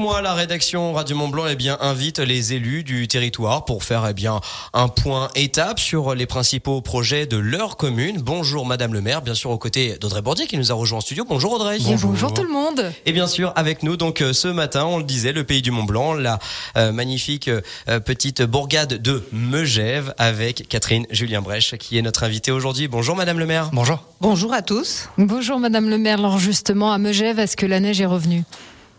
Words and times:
mois, 0.00 0.22
la 0.22 0.32
rédaction 0.32 0.94
Radio 0.94 1.14
Mont 1.14 1.28
Blanc 1.28 1.44
eh 1.50 1.56
bien, 1.56 1.76
invite 1.82 2.20
les 2.20 2.54
élus 2.54 2.84
du 2.84 3.06
territoire 3.06 3.66
pour 3.66 3.84
faire 3.84 4.06
eh 4.08 4.14
bien, 4.14 4.40
un 4.72 4.88
point 4.88 5.28
étape 5.34 5.78
sur 5.78 6.14
les 6.14 6.24
principaux 6.24 6.80
projets 6.80 7.26
de 7.26 7.36
leur 7.36 7.76
commune. 7.76 8.16
Bonjour 8.22 8.64
Madame 8.64 8.94
le 8.94 9.02
maire, 9.02 9.20
bien 9.20 9.34
sûr 9.34 9.50
aux 9.50 9.58
côtés 9.58 9.98
d'Audrey 10.00 10.22
Bordier 10.22 10.46
qui 10.46 10.56
nous 10.56 10.72
a 10.72 10.74
rejoint 10.74 10.98
en 10.98 11.02
studio. 11.02 11.26
Bonjour 11.28 11.52
Audrey. 11.52 11.76
Bonjour. 11.82 12.12
Bonjour 12.12 12.32
tout 12.32 12.42
le 12.42 12.48
monde. 12.48 12.90
Et 13.04 13.12
bien 13.12 13.26
sûr 13.26 13.52
avec 13.56 13.82
nous 13.82 13.98
donc 13.98 14.22
euh, 14.22 14.32
ce 14.32 14.48
matin, 14.48 14.86
on 14.86 14.96
le 14.96 15.04
disait, 15.04 15.32
le 15.32 15.44
pays 15.44 15.60
du 15.60 15.70
Mont 15.70 15.84
Blanc, 15.84 16.14
la 16.14 16.38
euh, 16.78 16.92
magnifique 16.92 17.48
euh, 17.48 18.00
petite 18.00 18.42
bourgade 18.42 19.02
de 19.02 19.22
Megève 19.32 20.14
avec 20.16 20.66
Catherine 20.68 21.06
Julien 21.10 21.42
Brèche 21.42 21.76
qui 21.76 21.98
est 21.98 22.02
notre 22.02 22.24
invitée 22.24 22.52
aujourd'hui. 22.52 22.88
Bonjour 22.88 23.16
Madame 23.16 23.38
le 23.38 23.44
maire. 23.44 23.68
Bonjour. 23.74 24.02
Bonjour 24.22 24.54
à 24.54 24.62
tous. 24.62 25.10
Bonjour 25.18 25.58
Madame 25.58 25.90
le 25.90 25.98
maire. 25.98 26.18
Alors 26.18 26.38
justement 26.38 26.90
à 26.90 26.96
Megève, 26.96 27.38
est-ce 27.38 27.56
que 27.56 27.66
la 27.66 27.80
neige 27.80 28.00
est 28.00 28.06
revenue? 28.06 28.44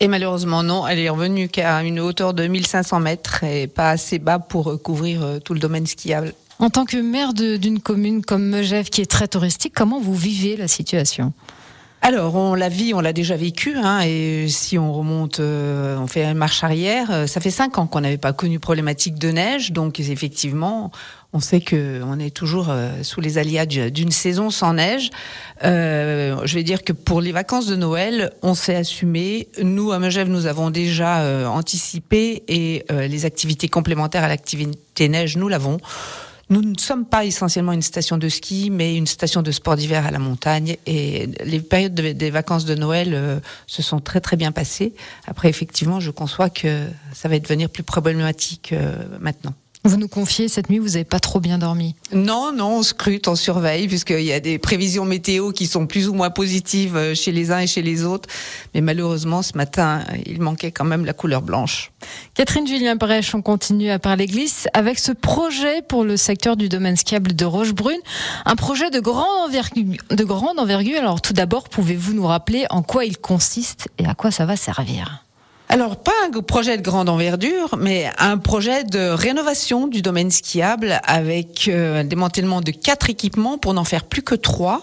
Et 0.02 0.08
malheureusement, 0.08 0.64
non, 0.64 0.88
elle 0.88 0.98
est 0.98 1.10
revenue 1.10 1.48
qu'à 1.48 1.84
une 1.84 2.00
hauteur 2.00 2.34
de 2.34 2.48
1500 2.48 3.00
mètres 3.00 3.44
et 3.44 3.68
pas 3.68 3.92
assez 3.92 4.18
bas 4.18 4.40
pour 4.40 4.82
couvrir 4.82 5.22
euh, 5.22 5.38
tout 5.38 5.54
le 5.54 5.60
domaine 5.60 5.86
skiable. 5.86 6.34
En 6.58 6.72
tant 6.72 6.86
que 6.86 6.98
maire 6.98 7.34
d'une 7.34 7.80
commune 7.80 8.26
comme 8.26 8.44
Megève 8.44 8.90
qui 8.90 9.02
est 9.02 9.10
très 9.10 9.28
touristique, 9.28 9.74
comment 9.76 10.00
vous 10.00 10.16
vivez 10.16 10.58
la 10.58 10.68
situation? 10.68 11.34
Alors, 12.02 12.36
on 12.36 12.56
la 12.56 12.70
vit, 12.70 12.94
on 12.94 13.00
l'a 13.00 13.14
déjà 13.14 13.36
vécu, 13.36 13.76
hein, 13.78 14.02
et 14.02 14.48
si 14.50 14.78
on 14.80 14.92
remonte, 14.92 15.40
euh, 15.40 15.98
on 15.98 16.08
fait 16.08 16.26
une 16.26 16.34
marche 16.34 16.64
arrière, 16.64 17.12
euh, 17.12 17.28
ça 17.28 17.40
fait 17.40 17.52
cinq 17.52 17.78
ans 17.78 17.86
qu'on 17.86 18.02
n'avait 18.02 18.18
pas 18.18 18.34
connu 18.34 18.60
problématique 18.60 19.20
de 19.20 19.30
neige, 19.30 19.72
donc 19.72 20.00
effectivement, 20.00 20.92
on 21.34 21.40
sait 21.40 21.62
que 21.62 22.02
on 22.04 22.20
est 22.20 22.36
toujours 22.36 22.68
euh, 22.70 23.04
sous 23.04 23.22
les 23.22 23.38
aléas 23.38 23.66
d'une 23.66 24.12
saison 24.12 24.50
sans 24.50 24.74
neige. 24.74 25.12
Euh, 25.64 26.38
je 26.44 26.56
vais 26.56 26.64
dire 26.64 26.84
que 26.84 26.92
pour 26.92 27.22
les 27.22 27.32
vacances 27.32 27.68
de 27.68 27.76
Noël, 27.76 28.32
on 28.42 28.54
s'est 28.54 28.76
assumé. 28.76 29.48
Nous, 29.62 29.92
à 29.92 30.00
Megève, 30.00 30.28
nous 30.28 30.46
avons 30.46 30.72
déjà 30.72 31.22
euh, 31.22 31.46
anticipé 31.46 32.44
et 32.48 32.86
les 32.90 33.26
activités 33.26 33.70
complémentaires 33.70 34.24
à 34.24 34.28
l'activité 34.28 35.08
neige, 35.08 35.38
nous 35.38 35.48
l'avons. 35.48 35.78
Nous 36.52 36.62
ne 36.62 36.78
sommes 36.78 37.06
pas 37.06 37.24
essentiellement 37.24 37.72
une 37.72 37.82
station 37.82 38.18
de 38.18 38.28
ski, 38.28 38.70
mais 38.72 38.98
une 38.98 39.08
station 39.08 39.42
de 39.42 39.52
sport 39.52 39.78
d'hiver 39.78 40.06
à 40.06 40.12
la 40.12 40.20
montagne. 40.20 40.76
Et 40.86 41.28
les 41.46 41.62
périodes 41.62 41.94
des 41.94 42.30
vacances 42.30 42.66
de 42.66 42.76
Noël 42.76 43.42
se 43.68 43.82
sont 43.82 44.02
très 44.02 44.20
très 44.20 44.36
bien 44.36 44.52
passées. 44.52 44.94
Après, 45.28 45.48
effectivement, 45.48 46.02
je 46.02 46.12
conçois 46.12 46.50
que 46.50 46.88
ça 47.14 47.30
va 47.30 47.40
devenir 47.40 47.70
plus 47.70 47.84
problématique 47.84 48.76
maintenant. 49.22 49.54
Vous 49.84 49.98
nous 49.98 50.08
confiez, 50.08 50.48
cette 50.48 50.70
nuit, 50.70 50.78
vous 50.78 50.90
n'avez 50.90 51.06
pas 51.06 51.20
trop 51.20 51.40
bien 51.40 51.58
dormi 51.58 51.96
Non, 52.14 52.54
non, 52.54 52.78
on 52.78 52.84
scrute, 52.84 53.28
on 53.28 53.36
surveille, 53.36 53.88
puisqu'il 53.88 54.22
y 54.22 54.32
a 54.32 54.40
des 54.40 54.60
prévisions 54.60 55.06
météo 55.06 55.52
qui 55.52 55.66
sont 55.66 55.88
plus 55.88 56.08
ou 56.08 56.14
moins 56.14 56.30
positives 56.30 56.96
euh, 56.96 57.16
chez 57.16 57.32
les 57.32 57.50
uns 57.52 57.60
et 57.60 57.68
chez 57.68 57.82
les 57.82 58.04
autres. 58.04 58.30
Mais 58.76 58.82
malheureusement, 58.82 59.42
ce 59.42 59.58
matin, 59.58 60.04
il 60.28 60.40
manquait 60.40 60.72
quand 60.72 60.86
même 60.86 61.04
la 61.04 61.14
couleur 61.14 61.42
blanche. 61.42 61.92
Catherine 62.36 62.68
Julien 62.68 62.96
Brèche, 62.96 63.34
on 63.34 63.42
continue 63.42 63.90
à 63.90 63.98
parler 63.98 64.28
glisse 64.28 64.68
avec 64.74 65.00
ce 65.00 65.12
projet 65.12 65.82
pour 65.82 66.04
le 66.04 66.16
secteur 66.16 66.58
du 66.58 66.70
domaine 66.70 66.96
skiable 66.96 67.36
de 67.36 67.46
Rochebrune. 67.46 68.00
Un 68.46 68.56
projet 68.56 68.92
de 68.92 69.00
grande 69.00 69.48
envergure. 69.48 69.84
De 70.12 70.24
grande 70.24 70.60
envergure. 70.60 71.00
Alors 71.00 71.22
tout 71.22 71.34
d'abord, 71.34 71.70
pouvez-vous 71.70 72.14
nous 72.14 72.28
rappeler 72.28 72.66
en 72.70 72.84
quoi 72.84 73.04
il 73.06 73.18
consiste 73.18 73.88
et 73.98 74.06
à 74.06 74.14
quoi 74.14 74.30
ça 74.30 74.46
va 74.46 74.56
servir? 74.56 75.24
Alors, 75.72 75.96
pas 75.96 76.12
un 76.28 76.42
projet 76.42 76.76
de 76.76 76.82
grande 76.82 77.08
envergure, 77.08 77.78
mais 77.80 78.12
un 78.18 78.38
projet 78.38 78.84
de 78.84 79.08
rénovation 79.08 79.88
du 79.88 80.02
domaine 80.02 80.30
skiable 80.30 81.00
avec 81.06 81.70
euh, 81.70 82.02
un 82.02 82.04
démantèlement 82.04 82.60
de 82.60 82.72
quatre 82.72 83.10
équipements 83.10 83.58
pour 83.58 83.74
n'en 83.74 83.86
faire 83.86 84.04
plus 84.04 84.22
que 84.22 84.36
trois. 84.36 84.82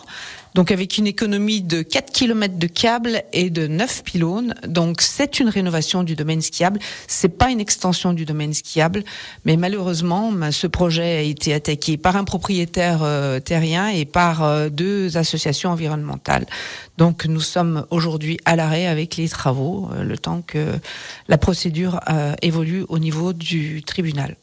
Donc 0.58 0.72
avec 0.72 0.98
une 0.98 1.06
économie 1.06 1.62
de 1.62 1.82
4 1.82 2.10
km 2.10 2.58
de 2.58 2.66
câbles 2.66 3.22
et 3.32 3.48
de 3.48 3.68
9 3.68 4.02
pylônes. 4.02 4.56
Donc 4.66 5.02
c'est 5.02 5.38
une 5.38 5.48
rénovation 5.48 6.02
du 6.02 6.16
domaine 6.16 6.42
skiable. 6.42 6.80
C'est 7.06 7.28
pas 7.28 7.50
une 7.50 7.60
extension 7.60 8.12
du 8.12 8.24
domaine 8.24 8.52
skiable, 8.52 9.04
mais 9.44 9.56
malheureusement, 9.56 10.32
ben, 10.32 10.50
ce 10.50 10.66
projet 10.66 11.18
a 11.18 11.20
été 11.20 11.54
attaqué 11.54 11.96
par 11.96 12.16
un 12.16 12.24
propriétaire 12.24 13.04
euh, 13.04 13.38
terrien 13.38 13.86
et 13.86 14.04
par 14.04 14.42
euh, 14.42 14.68
deux 14.68 15.16
associations 15.16 15.70
environnementales. 15.70 16.44
Donc 16.96 17.26
nous 17.26 17.40
sommes 17.40 17.86
aujourd'hui 17.90 18.38
à 18.44 18.56
l'arrêt 18.56 18.88
avec 18.88 19.16
les 19.16 19.28
travaux, 19.28 19.88
euh, 19.92 20.02
le 20.02 20.18
temps 20.18 20.42
que 20.44 20.74
la 21.28 21.38
procédure 21.38 22.00
évolue 22.42 22.84
au 22.88 22.98
niveau 22.98 23.32
du 23.32 23.84
tribunal. 23.84 24.34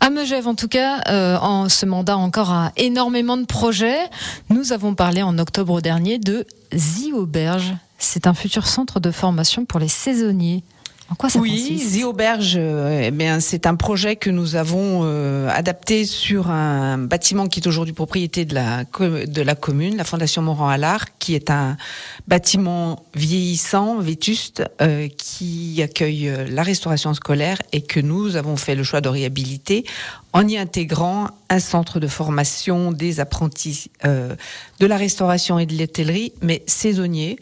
À 0.00 0.10
Megève, 0.10 0.46
en 0.46 0.54
tout 0.54 0.68
cas, 0.68 1.00
euh, 1.08 1.36
en 1.38 1.68
ce 1.68 1.86
mandat 1.86 2.16
encore 2.16 2.50
a 2.50 2.72
énormément 2.76 3.36
de 3.36 3.44
projets. 3.46 4.08
Nous 4.48 4.72
avons 4.72 4.94
parlé 4.94 5.22
en 5.22 5.38
octobre 5.38 5.80
dernier 5.80 6.18
de 6.18 6.46
The 6.70 7.12
Auberge. 7.14 7.74
C'est 7.98 8.26
un 8.26 8.34
futur 8.34 8.66
centre 8.66 9.00
de 9.00 9.10
formation 9.10 9.64
pour 9.64 9.80
les 9.80 9.88
saisonniers. 9.88 10.62
En 11.10 11.14
quoi 11.14 11.30
ça 11.30 11.38
oui, 11.38 11.82
The 11.90 12.04
Auberge, 12.04 12.56
euh, 12.58 13.04
eh 13.04 13.10
bien, 13.10 13.40
c'est 13.40 13.66
un 13.66 13.76
projet 13.76 14.16
que 14.16 14.28
nous 14.28 14.56
avons 14.56 15.00
euh, 15.04 15.48
adapté 15.48 16.04
sur 16.04 16.50
un 16.50 16.98
bâtiment 16.98 17.46
qui 17.46 17.60
est 17.60 17.66
aujourd'hui 17.66 17.94
propriété 17.94 18.44
de 18.44 18.54
la, 18.54 18.84
de 18.84 19.42
la 19.42 19.54
commune, 19.54 19.96
la 19.96 20.04
Fondation 20.04 20.42
Morand 20.42 20.76
l'Art, 20.76 21.06
qui 21.18 21.34
est 21.34 21.50
un 21.50 21.78
bâtiment 22.26 23.06
vieillissant, 23.14 24.00
vétuste, 24.00 24.64
euh, 24.82 25.08
qui 25.08 25.80
accueille 25.82 26.30
la 26.50 26.62
restauration 26.62 27.14
scolaire 27.14 27.56
et 27.72 27.80
que 27.80 28.00
nous 28.00 28.36
avons 28.36 28.58
fait 28.58 28.74
le 28.74 28.84
choix 28.84 29.00
de 29.00 29.08
réhabiliter 29.08 29.86
en 30.34 30.46
y 30.46 30.58
intégrant 30.58 31.28
un 31.48 31.58
centre 31.58 32.00
de 32.00 32.06
formation 32.06 32.92
des 32.92 33.18
apprentis 33.18 33.90
de 34.04 34.86
la 34.86 34.96
restauration 34.98 35.58
et 35.58 35.64
de 35.64 35.74
l'hôtellerie, 35.74 36.34
mais 36.42 36.62
saisonniers 36.66 37.38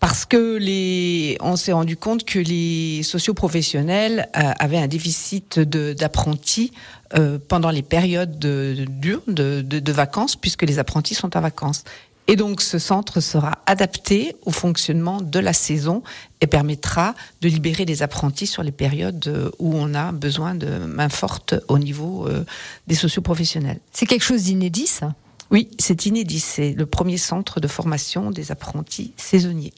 parce 0.00 0.24
que 0.24 0.56
les, 0.56 1.36
on 1.40 1.56
s'est 1.56 1.72
rendu 1.72 1.96
compte 1.96 2.24
que 2.24 2.38
les 2.38 3.02
socioprofessionnels 3.02 4.28
euh, 4.34 4.50
avaient 4.58 4.78
un 4.78 4.88
déficit 4.88 5.60
d'apprentis 5.60 6.72
euh, 7.16 7.38
pendant 7.38 7.70
les 7.70 7.82
périodes 7.82 8.38
de, 8.38 8.86
de, 8.88 9.20
de, 9.28 9.60
de, 9.60 9.92
vacances, 9.92 10.36
puisque 10.36 10.62
les 10.62 10.78
apprentis 10.78 11.14
sont 11.14 11.36
en 11.36 11.40
vacances. 11.42 11.84
Et 12.28 12.36
donc 12.36 12.62
ce 12.62 12.78
centre 12.78 13.20
sera 13.20 13.58
adapté 13.66 14.36
au 14.46 14.52
fonctionnement 14.52 15.20
de 15.20 15.38
la 15.38 15.52
saison 15.52 16.02
et 16.40 16.46
permettra 16.46 17.14
de 17.42 17.48
libérer 17.48 17.84
les 17.84 18.02
apprentis 18.02 18.46
sur 18.46 18.62
les 18.62 18.72
périodes 18.72 19.52
où 19.58 19.74
on 19.74 19.94
a 19.94 20.12
besoin 20.12 20.54
de 20.54 20.78
main 20.78 21.08
forte 21.08 21.56
au 21.68 21.78
niveau 21.78 22.26
euh, 22.26 22.44
des 22.86 22.94
socioprofessionnels. 22.94 23.80
C'est 23.92 24.06
quelque 24.06 24.24
chose 24.24 24.44
d'inédit, 24.44 24.86
ça? 24.86 25.14
Oui, 25.50 25.68
c'est 25.78 26.06
inédit. 26.06 26.40
C'est 26.40 26.72
le 26.72 26.86
premier 26.86 27.18
centre 27.18 27.60
de 27.60 27.66
formation 27.66 28.30
des 28.30 28.52
apprentis 28.52 29.12
saisonniers. 29.16 29.72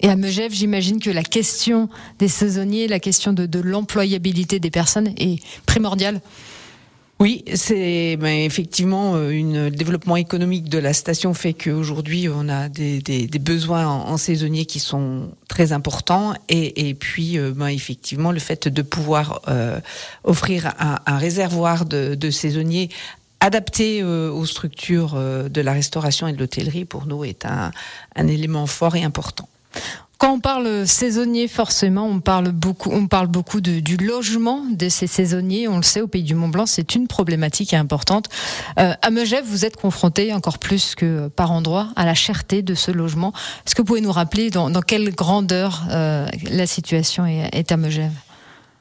Et 0.00 0.08
à 0.08 0.16
Megève, 0.16 0.52
j'imagine 0.52 1.00
que 1.00 1.10
la 1.10 1.22
question 1.22 1.88
des 2.18 2.28
saisonniers, 2.28 2.88
la 2.88 3.00
question 3.00 3.32
de, 3.32 3.60
l'employabilité 3.60 4.60
des 4.60 4.70
personnes 4.70 5.12
est 5.18 5.42
primordiale. 5.66 6.20
Oui, 7.20 7.44
c'est 7.54 8.16
ben, 8.16 8.44
effectivement 8.44 9.16
euh, 9.16 9.30
une, 9.30 9.64
le 9.64 9.70
développement 9.72 10.14
économique 10.14 10.68
de 10.68 10.78
la 10.78 10.92
station 10.92 11.34
fait 11.34 11.52
qu'aujourd'hui 11.52 12.28
on 12.28 12.48
a 12.48 12.68
des, 12.68 13.28
besoins 13.40 13.88
en, 13.88 14.16
saisonniers 14.16 14.66
qui 14.66 14.78
sont 14.78 15.32
très 15.48 15.72
importants 15.72 16.34
et, 16.48 16.94
puis 16.94 17.36
euh, 17.36 17.50
ben, 17.50 17.66
effectivement 17.66 18.30
le 18.30 18.38
fait 18.38 18.68
de 18.68 18.82
pouvoir 18.82 19.42
euh, 19.48 19.80
offrir 20.22 20.72
un, 20.78 21.18
réservoir 21.18 21.86
de, 21.86 22.30
saisonniers 22.30 22.88
adapté 23.40 24.04
aux 24.04 24.46
structures 24.46 25.14
de 25.14 25.60
la 25.60 25.72
restauration 25.72 26.26
et 26.26 26.32
de 26.32 26.38
l'hôtellerie 26.38 26.84
pour 26.84 27.06
nous 27.06 27.24
est 27.24 27.46
un 27.46 28.26
élément 28.26 28.66
fort 28.66 28.96
et 28.96 29.04
important. 29.04 29.48
Quand 30.18 30.32
on 30.32 30.40
parle 30.40 30.84
saisonnier, 30.84 31.46
forcément, 31.46 32.04
on 32.04 32.18
parle 32.18 32.50
beaucoup, 32.50 32.90
on 32.90 33.06
parle 33.06 33.28
beaucoup 33.28 33.60
du 33.60 33.96
logement 33.96 34.64
de 34.68 34.88
ces 34.88 35.06
saisonniers. 35.06 35.68
On 35.68 35.76
le 35.76 35.84
sait, 35.84 36.00
au 36.00 36.08
pays 36.08 36.24
du 36.24 36.34
Mont 36.34 36.48
Blanc, 36.48 36.66
c'est 36.66 36.96
une 36.96 37.06
problématique 37.06 37.72
importante. 37.72 38.26
Euh, 38.80 38.94
à 39.00 39.10
Megève, 39.10 39.44
vous 39.46 39.64
êtes 39.64 39.76
confronté 39.76 40.32
encore 40.32 40.58
plus 40.58 40.96
que 40.96 41.28
par 41.28 41.52
endroit 41.52 41.90
à 41.94 42.04
la 42.04 42.14
cherté 42.14 42.62
de 42.62 42.74
ce 42.74 42.90
logement. 42.90 43.32
Est-ce 43.64 43.76
que 43.76 43.82
vous 43.82 43.86
pouvez 43.86 44.00
nous 44.00 44.10
rappeler 44.10 44.50
dans, 44.50 44.72
quelle 44.80 45.14
grandeur 45.14 45.84
euh, 45.92 46.26
la 46.50 46.66
situation 46.66 47.24
est, 47.24 47.70
à 47.70 47.76
Megève? 47.76 48.10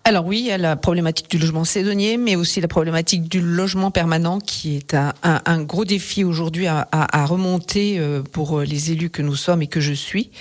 Alors 0.06 0.26
oui, 0.26 0.40
il 0.40 0.46
y 0.48 0.52
a 0.52 0.58
la 0.58 0.76
problématique 0.76 1.30
du 1.30 1.38
logement 1.38 1.66
saisonnier, 1.66 2.18
mais 2.18 2.36
aussi 2.36 2.62
la 2.62 2.68
problématique 2.68 3.30
du 3.30 3.42
logement 3.42 3.92
permanent, 3.92 4.40
qui 4.40 4.78
est 4.78 4.96
un, 4.96 5.62
gros 5.62 5.86
défi 5.86 6.24
aujourd'hui 6.24 6.66
à, 6.66 7.26
remonter 7.28 8.00
euh, 8.00 8.24
pour 8.24 8.62
les 8.62 8.92
élus 8.92 9.12
que 9.12 9.22
nous 9.22 9.36
sommes 9.36 9.62
et 9.62 9.68
que 9.68 9.82
je 9.82 9.94
suis. 9.94 10.32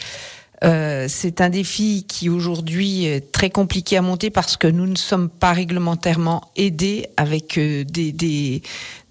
Euh, 0.64 1.06
c'est 1.08 1.41
un 1.41 1.50
défi 1.50 2.06
qui 2.08 2.31
aujourd'hui 2.31 3.05
est 3.05 3.32
très 3.32 3.50
compliqué 3.50 3.97
à 3.97 4.03
monter 4.03 4.31
parce 4.31 4.56
que 4.56 4.67
nous 4.67 4.87
ne 4.87 4.97
sommes 4.97 5.29
pas 5.29 5.53
réglementairement 5.53 6.50
aidés 6.56 7.08
avec 7.17 7.58
euh, 7.58 7.85
des, 7.85 8.12
des, 8.12 8.62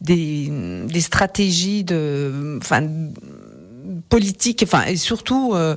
des, 0.01 1.01
stratégies 1.01 1.83
de, 1.83 2.57
enfin, 2.62 2.88
politiques, 4.09 4.63
enfin, 4.63 4.86
et 4.86 4.97
surtout, 4.97 5.53
euh, 5.53 5.75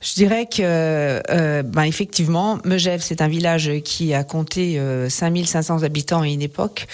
je 0.00 0.14
dirais 0.14 0.46
que, 0.46 1.62
ben 1.62 1.82
effectivement, 1.84 2.58
Megève, 2.64 3.00
c'est 3.00 3.22
un 3.22 3.28
village 3.28 3.70
qui 3.84 4.14
a 4.14 4.24
compté 4.24 4.80
5500 5.08 5.84
habitants 5.84 6.22
à 6.22 6.28
une 6.28 6.42
époque 6.42 6.86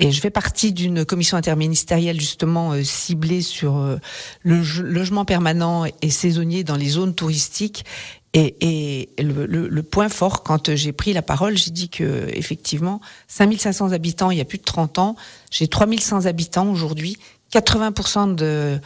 et 0.00 0.10
je 0.10 0.20
fais 0.20 0.30
partie 0.30 0.72
d'une 0.72 1.04
commission 1.04 1.36
interministérielle 1.36 2.18
justement 2.18 2.72
euh, 2.72 2.82
ciblée 2.82 3.42
sur 3.42 3.76
euh, 3.76 3.98
le 4.42 4.62
logement 4.82 5.26
permanent 5.26 5.84
et 5.84 6.10
saisonnier 6.10 6.64
dans 6.64 6.76
les 6.76 6.88
zones 6.88 7.14
touristiques. 7.14 7.84
Et, 8.32 9.08
le, 9.18 9.80
point 9.82 10.08
fort, 10.08 10.44
quand 10.44 10.74
j'ai 10.76 10.92
pris 10.92 11.12
la 11.12 11.20
parole, 11.20 11.56
j'ai 11.56 11.72
dit 11.72 11.88
que 11.88 12.28
effectivement, 12.32 13.00
5500 13.26 13.90
habitants 13.90 14.30
il 14.30 14.38
y 14.38 14.40
a 14.40 14.44
plus 14.44 14.58
de 14.58 14.64
30 14.64 14.98
ans, 14.98 15.16
j'ai 15.50 15.66
3100 15.66 16.26
habitants 16.26 16.70
aujourd'hui, 16.70 17.16
80% 17.52 18.36
de 18.36 18.80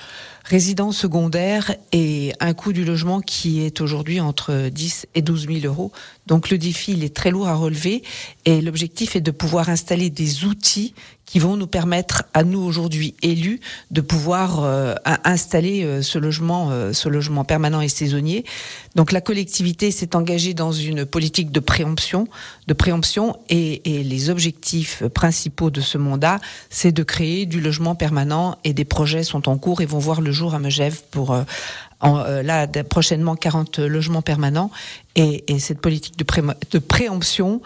résidents 0.44 0.92
secondaires 0.92 1.74
et 1.92 2.32
un 2.38 2.52
coût 2.52 2.72
du 2.72 2.84
logement 2.84 3.20
qui 3.20 3.62
est 3.62 3.80
aujourd'hui 3.80 4.20
entre 4.20 4.68
10 4.68 5.06
et 5.14 5.22
12 5.22 5.46
000 5.46 5.58
euros. 5.64 5.90
Donc 6.26 6.50
le 6.50 6.58
défi, 6.58 6.92
il 6.92 7.02
est 7.02 7.14
très 7.14 7.30
lourd 7.30 7.48
à 7.48 7.54
relever 7.54 8.02
et 8.44 8.60
l'objectif 8.60 9.16
est 9.16 9.20
de 9.20 9.30
pouvoir 9.30 9.68
installer 9.70 10.10
des 10.10 10.44
outils 10.44 10.94
qui 11.26 11.38
vont 11.38 11.56
nous 11.56 11.66
permettre 11.66 12.24
à 12.34 12.44
nous 12.44 12.60
aujourd'hui 12.60 13.14
élus 13.22 13.60
de 13.90 14.00
pouvoir 14.00 14.62
euh, 14.62 14.94
installer 15.24 15.82
euh, 15.82 16.02
ce 16.02 16.18
logement, 16.18 16.70
euh, 16.70 16.92
ce 16.92 17.08
logement 17.08 17.44
permanent 17.44 17.80
et 17.80 17.88
saisonnier. 17.88 18.44
Donc 18.94 19.10
la 19.10 19.20
collectivité 19.20 19.90
s'est 19.90 20.16
engagée 20.16 20.54
dans 20.54 20.72
une 20.72 21.06
politique 21.06 21.50
de 21.50 21.60
préemption, 21.60 22.28
de 22.68 22.74
préemption 22.74 23.38
et, 23.48 23.98
et 23.98 24.04
les 24.04 24.30
objectifs 24.30 25.02
principaux 25.08 25.70
de 25.70 25.80
ce 25.80 25.98
mandat, 25.98 26.40
c'est 26.70 26.92
de 26.92 27.02
créer 27.02 27.46
du 27.46 27.60
logement 27.60 27.94
permanent 27.94 28.58
et 28.64 28.74
des 28.74 28.84
projets 28.84 29.24
sont 29.24 29.48
en 29.48 29.56
cours 29.56 29.80
et 29.80 29.86
vont 29.86 29.98
voir 29.98 30.20
le 30.20 30.30
jour 30.34 30.54
à 30.54 30.58
Megève 30.58 31.00
pour 31.10 31.34
en, 32.00 32.18
là 32.42 32.66
prochainement 32.66 33.34
40 33.34 33.78
logements 33.78 34.22
permanents 34.22 34.70
et, 35.16 35.44
et 35.52 35.58
cette 35.58 35.80
politique 35.80 36.18
de, 36.18 36.24
pré, 36.24 36.42
de 36.70 36.78
préemption 36.78 37.60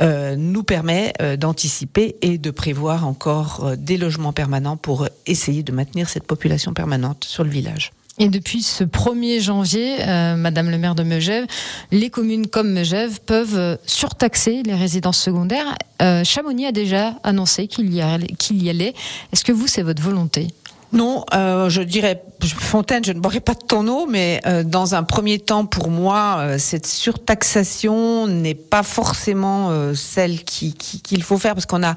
euh, 0.00 0.36
nous 0.36 0.62
permet 0.62 1.12
euh, 1.20 1.36
d'anticiper 1.36 2.16
et 2.22 2.38
de 2.38 2.50
prévoir 2.50 3.06
encore 3.06 3.64
euh, 3.64 3.76
des 3.76 3.96
logements 3.96 4.32
permanents 4.32 4.76
pour 4.76 5.08
essayer 5.26 5.62
de 5.62 5.72
maintenir 5.72 6.08
cette 6.08 6.26
population 6.26 6.72
permanente 6.72 7.24
sur 7.24 7.44
le 7.44 7.50
village. 7.50 7.92
Et 8.18 8.28
depuis 8.28 8.62
ce 8.62 8.84
1er 8.84 9.40
janvier, 9.40 9.96
euh, 10.06 10.36
Madame 10.36 10.70
le 10.70 10.78
maire 10.78 10.94
de 10.94 11.02
Megève, 11.02 11.46
les 11.90 12.10
communes 12.10 12.46
comme 12.46 12.70
Megève 12.70 13.20
peuvent 13.26 13.76
surtaxer 13.86 14.62
les 14.64 14.74
résidences 14.74 15.18
secondaires. 15.18 15.74
Euh, 16.00 16.22
Chamonix 16.22 16.66
a 16.66 16.72
déjà 16.72 17.14
annoncé 17.24 17.66
qu'il 17.66 17.92
y 17.92 18.00
allait. 18.00 18.94
Est-ce 19.32 19.44
que 19.44 19.50
vous, 19.50 19.66
c'est 19.66 19.82
votre 19.82 20.00
volonté? 20.00 20.46
Non, 20.94 21.24
euh, 21.34 21.68
je 21.68 21.82
dirais 21.82 22.22
Fontaine, 22.46 23.04
je 23.04 23.12
ne 23.12 23.20
boirai 23.20 23.40
pas 23.40 23.54
de 23.54 23.64
ton 23.66 23.86
eau, 23.88 24.06
mais 24.06 24.40
euh, 24.46 24.62
dans 24.62 24.94
un 24.94 25.02
premier 25.02 25.38
temps, 25.38 25.66
pour 25.66 25.90
moi, 25.90 26.36
euh, 26.38 26.58
cette 26.58 26.86
surtaxation 26.86 28.26
n'est 28.26 28.54
pas 28.54 28.82
forcément 28.82 29.70
euh, 29.70 29.94
celle 29.94 30.44
qu'il 30.44 30.74
qui, 30.74 31.20
faut 31.20 31.38
faire 31.38 31.54
parce 31.54 31.66
qu'on 31.66 31.82
a. 31.82 31.94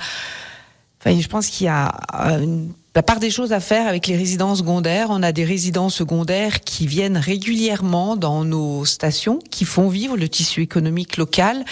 Enfin, 1.00 1.20
je 1.20 1.28
pense 1.28 1.48
qu'il 1.48 1.66
y 1.66 1.70
a 1.70 1.94
une, 2.14 2.72
la 2.96 3.04
part 3.04 3.20
des 3.20 3.30
choses 3.30 3.54
à 3.54 3.60
faire 3.60 3.88
avec 3.88 4.08
les 4.08 4.16
résidents 4.16 4.56
secondaires. 4.56 5.10
On 5.12 5.22
a 5.22 5.32
des 5.32 5.46
résidents 5.46 5.90
secondaires 5.90 6.62
qui 6.62 6.88
viennent 6.88 7.18
régulièrement 7.18 8.16
dans 8.16 8.44
nos 8.44 8.86
stations, 8.86 9.38
qui 9.52 9.66
font 9.66 9.88
vivre 9.88 10.18
le 10.18 10.28
tissu 10.28 10.64
économique 10.64 11.18
local. 11.18 11.64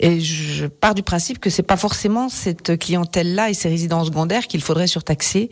Et 0.00 0.20
je 0.20 0.66
pars 0.66 0.94
du 0.94 1.02
principe 1.02 1.38
que 1.38 1.48
c'est 1.48 1.62
pas 1.62 1.78
forcément 1.78 2.28
cette 2.28 2.78
clientèle-là 2.78 3.48
et 3.48 3.54
ces 3.54 3.70
résidents 3.70 4.04
secondaires 4.04 4.46
qu'il 4.46 4.60
faudrait 4.60 4.86
surtaxer 4.86 5.48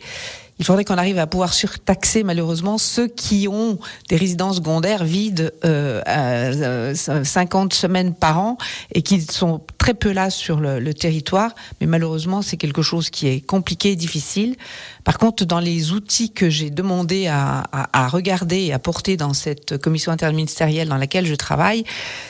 il 0.59 0.65
faudrait 0.65 0.85
qu'on 0.85 0.97
arrive 0.97 1.19
à 1.19 1.27
pouvoir 1.27 1.53
surtaxer 1.53 2.23
malheureusement 2.23 2.77
ceux 2.77 3.07
qui 3.07 3.47
ont 3.47 3.77
des 4.09 4.15
résidences 4.15 4.57
secondaires 4.57 5.03
vides 5.03 5.53
euh, 5.65 6.01
à 6.05 6.93
50 6.95 7.73
euh, 7.73 7.75
semaines 7.75 8.13
par 8.13 8.39
an 8.39 8.57
et 8.93 9.01
qui 9.01 9.21
sont 9.21 9.61
très 9.85 9.93
peu 9.93 10.11
là 10.11 10.29
sur 10.29 10.59
le, 10.59 10.93
territoire. 10.93 11.53
Mais 11.79 11.87
malheureusement, 11.87 12.41
c'est 12.41 12.57
quelque 12.57 12.81
chose 12.81 13.09
qui 13.09 13.27
est 13.27 13.41
compliqué 13.41 13.91
et 13.91 13.95
difficile. 13.95 14.55
Par 15.03 15.19
contre, 15.19 15.45
dans 15.45 15.59
les 15.59 15.91
outils 15.91 16.31
que 16.31 16.49
j'ai 16.49 16.71
demandé 16.71 17.27
à, 17.27 17.65
à, 17.71 18.07
regarder 18.07 18.61
et 18.61 18.73
à 18.73 18.79
porter 18.79 19.17
dans 19.17 19.33
cette 19.33 19.77
commission 19.77 20.11
interministérielle 20.11 20.87
dans 20.87 20.97
laquelle 20.97 21.27
je 21.27 21.35
travaille, 21.35 21.83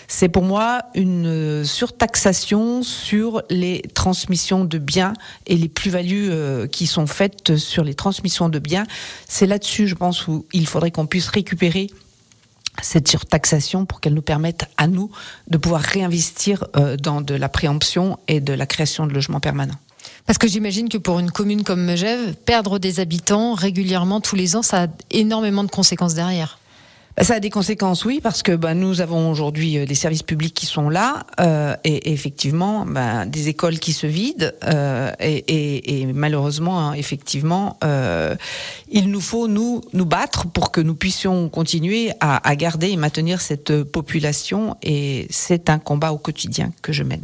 c'est 0.10 0.28
pour 0.28 0.44
moi 0.44 0.82
une 0.96 1.64
surtaxation 1.64 2.84
sur 2.84 3.42
les 3.50 3.84
transmissions 3.94 4.66
de 4.66 4.78
biens 4.78 5.14
et 5.48 5.56
les 5.56 5.70
plus-values 5.70 6.30
euh, 6.32 6.68
qui 6.68 6.88
sont 6.88 7.08
faites 7.08 7.56
sur 7.56 7.84
les 7.84 7.94
transmissions 7.94 8.06
transmission 8.16 8.50
de 8.50 8.60
biens. 8.60 8.86
C'est 9.28 9.48
là-dessus, 9.48 9.88
je 9.88 9.96
pense, 9.96 10.28
où 10.28 10.46
il 10.54 10.68
faudrait 10.68 10.92
qu'on 10.92 11.08
puisse 11.08 11.28
récupérer 11.28 11.88
cette 12.82 13.08
surtaxation 13.08 13.86
pour 13.86 14.00
qu'elle 14.00 14.14
nous 14.14 14.22
permette 14.22 14.66
à 14.78 14.88
nous 14.88 15.12
de 15.48 15.58
pouvoir 15.58 15.82
réinvestir 15.82 16.66
euh, 16.76 16.98
dans 16.98 17.22
de 17.22 17.36
la 17.36 17.50
préemption 17.50 18.18
et 18.28 18.40
de 18.40 18.54
la 18.54 18.66
création 18.66 19.08
de 19.08 19.14
logements 19.14 19.40
permanents. 19.40 19.76
Parce 20.26 20.38
que 20.38 20.48
j'imagine 20.48 20.90
que 20.90 20.98
pour 20.98 21.20
une 21.20 21.32
commune 21.32 21.64
comme 21.64 21.84
Megève, 21.84 22.36
perdre 22.46 22.80
des 22.80 23.00
habitants 23.00 23.54
régulièrement 23.54 24.22
tous 24.22 24.36
les 24.36 24.56
ans, 24.56 24.62
ça 24.62 24.84
a 24.84 24.88
énormément 25.12 25.64
de 25.64 25.72
conséquences 25.72 26.14
derrière. 26.14 26.60
Ça 27.22 27.36
a 27.36 27.40
des 27.40 27.50
conséquences, 27.50 28.04
oui, 28.04 28.20
parce 28.22 28.44
que 28.44 28.52
bah, 28.52 28.74
nous 28.74 29.00
avons 29.00 29.32
aujourd'hui 29.32 29.78
euh, 29.78 29.86
des 29.86 29.96
services 29.96 30.22
publics 30.22 30.54
qui 30.54 30.66
sont 30.66 30.90
là 30.90 31.26
euh, 31.40 31.74
et, 31.86 32.12
effectivement 32.12 32.86
bah, 32.86 33.26
des 33.26 33.48
écoles 33.48 33.80
qui 33.80 33.94
se 33.94 34.06
vident 34.06 34.52
euh, 34.66 35.12
et, 35.22 36.06
malheureusement, 36.14 36.80
hein, 36.80 36.94
effectivement, 36.94 37.80
il 38.90 39.10
nous 39.10 39.22
faut 39.22 39.48
nous 39.48 39.82
battre 39.94 40.48
pour 40.48 40.72
que 40.72 40.82
nous 40.82 40.96
puissions 40.96 41.48
continuer 41.48 42.12
à 42.20 42.56
garder 42.56 42.90
et 42.90 42.98
maintenir 42.98 43.40
cette 43.42 43.84
population 43.84 44.76
et 44.84 45.28
c'est 45.30 45.70
un 45.70 45.80
combat 45.80 46.12
au 46.12 46.18
quotidien 46.18 46.72
que 46.82 46.92
je 46.92 47.04
mène. 47.04 47.24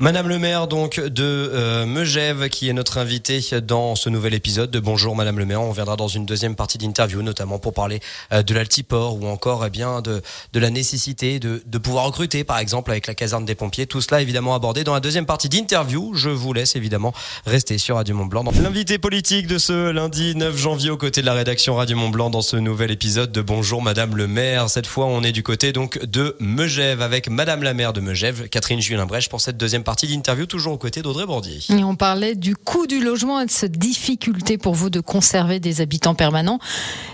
Madame 0.00 0.28
le 0.28 0.38
maire 0.38 0.68
donc 0.68 1.00
de 1.00 1.24
euh, 1.24 1.84
Megève 1.84 2.48
qui 2.50 2.68
est 2.68 2.72
notre 2.72 2.98
invitée 2.98 3.40
dans 3.60 3.96
ce 3.96 4.08
nouvel 4.08 4.32
épisode 4.32 4.70
de 4.70 4.78
Bonjour 4.78 5.16
Madame 5.16 5.40
le 5.40 5.44
maire. 5.44 5.60
On 5.60 5.72
viendra 5.72 5.96
dans 5.96 6.06
une 6.06 6.24
deuxième 6.24 6.54
partie 6.54 6.78
d'interview 6.78 7.20
notamment 7.20 7.58
pour 7.58 7.74
parler 7.74 7.98
euh, 8.32 8.44
de 8.44 8.54
l'altiport 8.54 9.20
ou 9.20 9.26
encore 9.26 9.66
eh 9.66 9.70
bien 9.70 10.00
de, 10.00 10.22
de 10.52 10.60
la 10.60 10.70
nécessité 10.70 11.40
de, 11.40 11.64
de 11.66 11.78
pouvoir 11.78 12.04
recruter 12.04 12.44
par 12.44 12.60
exemple 12.60 12.92
avec 12.92 13.08
la 13.08 13.14
caserne 13.16 13.44
des 13.44 13.56
pompiers. 13.56 13.88
Tout 13.88 14.00
cela 14.00 14.22
évidemment 14.22 14.54
abordé 14.54 14.84
dans 14.84 14.94
la 14.94 15.00
deuxième 15.00 15.26
partie 15.26 15.48
d'interview. 15.48 16.14
Je 16.14 16.30
vous 16.30 16.52
laisse 16.52 16.76
évidemment 16.76 17.12
rester 17.44 17.76
sur 17.76 17.96
Radio 17.96 18.14
Mont 18.14 18.26
Blanc. 18.26 18.44
L'invité 18.62 18.98
politique 18.98 19.48
de 19.48 19.58
ce 19.58 19.90
lundi 19.90 20.36
9 20.36 20.56
janvier 20.56 20.90
aux 20.90 20.96
côtés 20.96 21.22
de 21.22 21.26
la 21.26 21.34
rédaction 21.34 21.74
Radio 21.74 21.96
Mont 21.96 22.10
Blanc 22.10 22.30
dans 22.30 22.42
ce 22.42 22.56
nouvel 22.56 22.92
épisode 22.92 23.32
de 23.32 23.42
Bonjour 23.42 23.82
Madame 23.82 24.16
le 24.16 24.28
maire. 24.28 24.70
Cette 24.70 24.86
fois 24.86 25.06
on 25.06 25.24
est 25.24 25.32
du 25.32 25.42
côté 25.42 25.72
donc 25.72 25.98
de 26.04 26.36
Megève 26.38 27.02
avec 27.02 27.28
Madame 27.28 27.64
la 27.64 27.74
maire 27.74 27.92
de 27.92 28.00
Megève, 28.00 28.48
Catherine 28.48 28.80
Julien-Brèche 28.80 29.28
pour 29.28 29.40
cette 29.40 29.56
deuxième 29.56 29.82
partie 29.82 29.87
d'interview, 29.94 30.46
toujours 30.46 30.74
aux 30.74 30.78
côtés 30.78 31.02
d'Audrey 31.02 31.26
Bordier. 31.26 31.58
Et 31.70 31.84
on 31.84 31.96
parlait 31.96 32.34
du 32.34 32.56
coût 32.56 32.86
du 32.86 33.02
logement 33.02 33.40
et 33.40 33.46
de 33.46 33.50
cette 33.50 33.78
difficulté 33.78 34.58
pour 34.58 34.74
vous 34.74 34.90
de 34.90 35.00
conserver 35.00 35.60
des 35.60 35.80
habitants 35.80 36.14
permanents. 36.14 36.58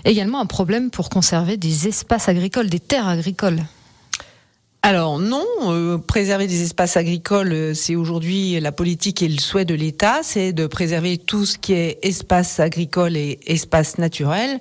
Également 0.03 0.39
un 0.39 0.45
problème 0.45 0.91
pour 0.91 1.09
conserver 1.09 1.57
des 1.57 1.87
espaces 1.87 2.29
agricoles, 2.29 2.69
des 2.69 2.79
terres 2.79 3.07
agricoles. 3.07 3.63
Alors 4.87 5.17
non, 5.17 5.47
euh, 5.63 5.97
préserver 5.97 6.45
des 6.45 6.61
espaces 6.61 6.95
agricoles, 6.95 7.53
euh, 7.53 7.73
c'est 7.73 7.95
aujourd'hui 7.95 8.59
la 8.59 8.71
politique 8.71 9.23
et 9.23 9.27
le 9.27 9.39
souhait 9.39 9.65
de 9.65 9.73
l'État, 9.73 10.19
c'est 10.21 10.53
de 10.53 10.67
préserver 10.67 11.17
tout 11.17 11.47
ce 11.47 11.57
qui 11.57 11.73
est 11.73 11.97
espace 12.03 12.59
agricole 12.59 13.17
et 13.17 13.39
espace 13.47 13.97
naturel. 13.97 14.59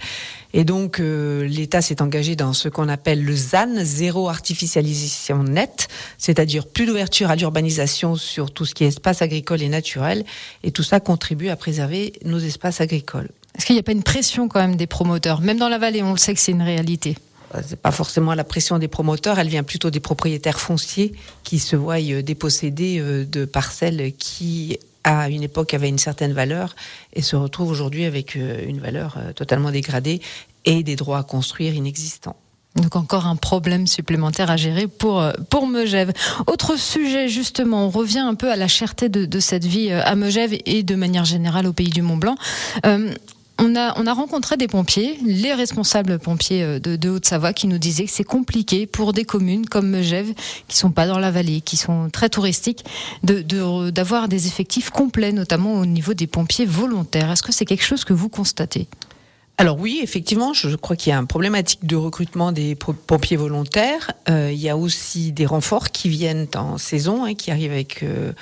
Et 0.55 0.65
donc 0.65 0.99
euh, 0.99 1.47
l'État 1.47 1.83
s'est 1.83 2.01
engagé 2.01 2.37
dans 2.37 2.55
ce 2.55 2.71
qu'on 2.71 2.89
appelle 2.89 3.23
le 3.23 3.37
ZAN, 3.37 3.85
zéro 3.85 4.31
artificialisation 4.31 5.43
nette, 5.43 5.89
c'est-à-dire 6.17 6.69
plus 6.69 6.87
d'ouverture 6.87 7.29
à 7.29 7.37
l'urbanisation 7.37 8.17
sur 8.17 8.51
tout 8.51 8.65
ce 8.65 8.75
qui 8.75 8.85
est 8.85 8.89
espace 8.89 9.21
agricole 9.21 9.61
et 9.61 9.69
naturel. 9.69 10.25
Et 10.63 10.71
tout 10.71 10.83
ça 10.83 11.01
contribue 11.01 11.51
à 11.51 11.57
préserver 11.57 12.15
nos 12.25 12.39
espaces 12.39 12.81
agricoles. 12.81 13.29
Est-ce 13.59 13.67
qu'il 13.67 13.77
n'y 13.77 13.81
a 13.81 13.83
pas 13.83 13.93
une 13.93 14.03
pression 14.03 14.49
quand 14.49 14.61
même 14.61 14.77
des 14.77 14.87
promoteurs? 14.87 15.43
Même 15.43 15.59
dans 15.59 15.69
la 15.69 15.77
vallée, 15.77 16.03
on 16.03 16.13
le 16.13 16.17
sait 16.17 16.33
que 16.33 16.41
c'est 16.41 16.53
une 16.53 16.63
réalité 16.63 17.15
c'est 17.63 17.81
pas 17.81 17.91
forcément 17.91 18.35
la 18.35 18.45
pression 18.45 18.79
des 18.79 18.89
promoteurs, 18.89 19.39
elle 19.39 19.49
vient 19.49 19.63
plutôt 19.63 19.91
des 19.91 20.01
propriétaires 20.01 20.61
fonciers 20.61 21.13
qui 21.43 21.59
se 21.59 21.77
voient 21.77 22.01
euh, 22.01 22.23
dépossédés 22.23 22.99
euh, 22.99 23.25
de 23.25 23.45
parcelles 23.45 24.13
qui 24.19 24.79
à 25.05 25.29
une 25.29 25.43
époque 25.43 25.75
avaient 25.75 25.91
une 25.91 25.99
certaine 25.99 26.33
valeur 26.33 26.75
et 27.13 27.21
se 27.21 27.37
retrouvent 27.37 27.71
aujourd'hui 27.71 28.07
avec 28.07 28.37
euh, 28.37 28.65
une 28.67 28.81
valeur 28.81 29.19
totalement 29.37 29.71
dégradée 29.71 30.21
et 30.65 30.83
des 30.83 30.97
droits 30.97 31.19
à 31.19 31.23
construire 31.23 31.75
inexistants. 31.75 32.37
Donc 32.77 32.97
encore 32.97 33.27
un 33.27 33.37
problème 33.37 33.87
supplémentaire 33.87 34.51
à 34.51 34.57
gérer 34.57 34.89
pour 34.89 35.23
pour 35.49 35.69
Megève. 35.69 36.13
Autre 36.49 36.77
sujet 36.77 37.29
justement, 37.29 37.87
on 37.87 37.91
revient 37.91 38.19
un 38.19 38.35
peu 38.35 38.51
à 38.51 38.57
la 38.57 38.67
cherté 38.67 39.09
de, 39.09 39.41
cette 39.41 39.65
vie 39.65 39.93
à 39.93 40.17
Megève 40.17 40.59
et 40.67 40.83
de 40.83 40.95
manière 40.97 41.25
générale 41.25 41.69
au 41.69 41.73
pays 41.73 41.91
du 41.91 42.03
Mont 42.03 42.17
Blanc. 42.17 42.35
Euh, 42.85 43.13
on 43.59 43.77
a, 43.77 43.99
on 43.99 44.07
a 44.07 44.13
rencontré 44.13 44.57
des 44.57 44.69
pompiers, 44.69 45.19
les 45.25 45.53
responsables 45.53 46.19
pompiers 46.19 46.63
euh, 46.63 46.79
de, 46.79 47.11
Haute-Savoie, 47.11 47.53
qui 47.53 47.67
nous 47.67 47.79
disaient 47.79 48.05
que 48.05 48.11
c'est 48.11 48.25
compliqué 48.25 48.87
pour 48.87 49.13
des 49.13 49.25
communes 49.25 49.67
comme 49.67 49.89
Megève, 49.89 50.33
qui 50.69 50.77
sont 50.77 50.91
pas 50.91 51.07
dans 51.07 51.19
la 51.19 51.31
vallée, 51.31 51.61
qui 51.61 51.77
sont 51.77 52.11
très 52.11 52.29
touristiques, 52.29 52.85
d'avoir 53.23 54.29
de, 54.29 54.31
des 54.31 54.47
effectifs 54.47 54.91
complets, 54.91 55.33
notamment 55.33 55.75
au 55.75 55.87
niveau 55.87 56.15
des 56.15 56.27
pompiers 56.27 56.67
volontaires. 56.67 57.31
Est-ce 57.31 57.43
que 57.43 57.53
c'est 57.53 57.65
quelque 57.65 57.85
chose 57.85 58.05
que 58.05 58.13
vous 58.13 58.29
constatez? 58.29 58.89
Alors 59.57 59.79
oui, 59.79 60.01
effectivement, 60.03 60.53
je 60.53 60.75
crois 60.75 60.97
qu'il 60.97 61.11
y 61.11 61.13
a 61.13 61.19
une 61.19 61.29
problématique 61.29 61.87
de 61.87 61.95
recrutement 61.95 62.51
des 62.51 62.75
pompiers 62.75 63.37
volontaires. 63.37 64.11
Euh, 64.29 64.51
il 64.53 64.59
y 64.59 64.69
a 64.69 64.77
aussi 64.77 65.31
des 65.31 65.47
renforts 65.47 65.91
qui 65.91 66.09
viennent 66.09 66.49
en 66.57 66.77
saison, 66.77 67.25
hein, 67.25 67.35
qui 67.35 67.53
arrivent 67.53 67.71
avec 67.71 68.03
euh, 68.03 68.33